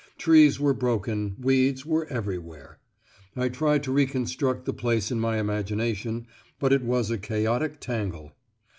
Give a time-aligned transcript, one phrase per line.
[0.17, 2.79] Trees were broken, weeds were everywhere.
[3.35, 6.25] I tried to reconstruct the place in my imagination,
[6.59, 8.31] but it was a chaotic tangle.